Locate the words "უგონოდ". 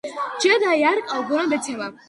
1.25-1.57